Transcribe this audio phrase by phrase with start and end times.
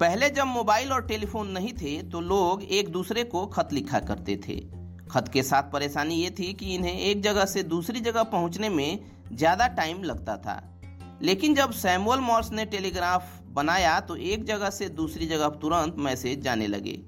[0.00, 4.36] पहले जब मोबाइल और टेलीफोन नहीं थे तो लोग एक दूसरे को खत लिखा करते
[4.48, 4.54] थे।
[5.10, 8.98] खत के साथ परेशानी ये थी कि इन्हें एक जगह से दूसरी जगह पहुँचने में
[9.32, 10.56] ज़्यादा टाइम लगता था।
[11.22, 16.42] लेकिन जब सैमुअल मॉर्स ने टेलीग्राफ बनाया तो एक जगह से दूसरी जगह तुरंत मैसेज
[16.42, 16.98] जाने लगे।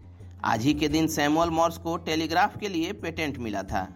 [0.45, 3.87] आज ही के दिन सैमुअल मॉर्स को टेलीग्राफ के लिए पेटेंट मिला था।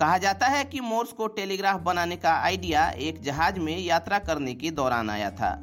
[0.00, 4.54] कहा जाता है कि मोर्स को टेलीग्राफ बनाने का आइडिया एक जहाज़ में यात्रा करने
[4.54, 5.54] के दौरान आया था।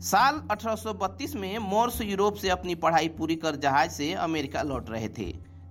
[0.00, 5.08] साल 1832 में मोर्स यूरोप से अपनी पढ़ाई पूरी कर जहाज़ से अमेरिका लौट रहे
[5.08, 5.24] थे।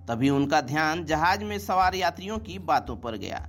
[0.08, 3.48] तभी उनका ध्यान जहाज़ में सवार यात्रियों की बातों पर गया।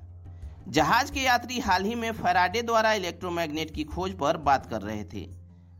[0.68, 5.04] जहाज़ के यात्री हाल ही में फैराडे द्वारा इलेक्ट्रोमैग्नेट की खोज पर बात कर रहे
[5.04, 5.27] थे।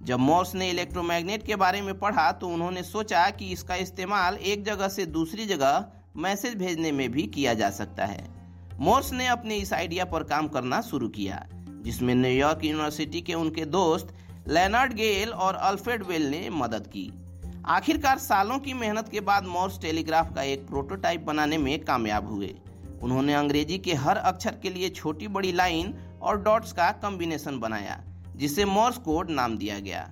[0.02, 4.64] जब मोर्स ने इलेक्ट्रोमैग्नेट के बारे में पढ़ा तो उन्होंने सोचा कि इसका इस्तेमाल एक
[4.66, 5.86] जगह से दूसरी जगह
[6.18, 8.24] मैसेज भेजने में भी किया जा सकता है।
[8.80, 11.46] मोर्स ने अपने इस आइडिया पर काम करना शुरू किया,
[11.84, 14.16] जिसमें न्यूयॉर्क यूनिवर्सिटी के उनके दोस्त
[14.50, 17.12] लेनर्ड गेल और अल्फ्रेड वेल ने मदद की।
[17.68, 22.48] आखिरकार सालों की मेहनत के बाद मोर्स टेलीग्राफ का एक प्रोटोटाइप बनाने में कामयाब हुए।
[23.04, 28.00] उन्होंने अंग्रेज़ी के हर अक्षर के लिए छोटी बड़ी लाइन और डॉट्स का कॉम्बिनेशन बनाया,
[28.36, 30.10] जिसे मोर्स कोड नाम दिया गया।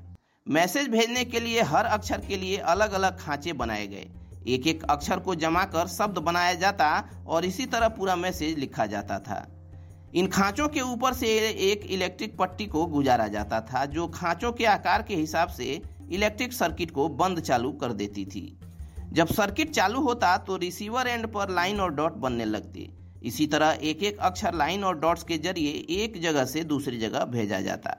[0.48, 4.08] मैसेज भेजने के लिए हर अक्षर के लिए अलग अलग खांचे बनाए गए।
[4.48, 6.96] एक एक अक्षर को जमा कर शब्द बनाया जाता
[7.28, 9.46] और इसी तरह पूरा मैसेज लिखा जाता था।
[10.14, 11.28] इन खांचों के ऊपर से
[11.64, 16.54] एक इलेक्ट्रिक पट्टी को गुजारा जाता था, जो खांचों के आकार के हिसाब से इलेक्ट्रिक
[16.54, 18.58] सर्किट को बंद चालू कर देती थी।
[19.14, 22.90] जब सर्किट चालू होता तो रिसीवर एंड पर लाइन और डॉट बनने लगते।
[23.24, 27.26] इसी तरह एक एक अक्षर लाइन और डॉट्स के ज़रिए एक जगह से दूसरी जगह
[27.26, 27.96] भेजा जाता।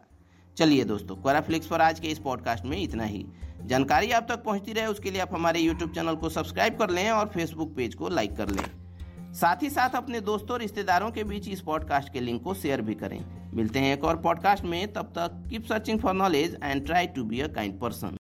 [0.57, 3.25] चलिए दोस्तों, क्वाराफ्लिक्स पर आज के इस पॉडकास्ट में इतना ही।
[3.63, 7.11] जानकारी आप तक पहुँचती रहे, उसके लिए आप हमारे यूट्यूब चैनल को सब्सक्राइब कर लें
[7.11, 8.65] और फेसबुक पेज को लाइक कर लें।
[9.35, 12.83] साथ ही साथ अपने दोस्तों और रिश्तेदारों के बीच इस पॉडकास्ट के लिंक को शेयर
[12.83, 16.87] भी करें। मिलते हैं एक और पॉडकास्ट में, तब तक keep searching for knowledge and
[16.87, 18.17] try to be a kind person